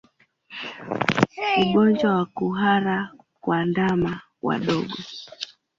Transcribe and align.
Ugonjwa 1.63 2.09
wa 2.17 2.25
kuhara 2.25 2.97
kwa 3.41 3.65
ndama 3.65 4.21
wadogo 4.41 4.95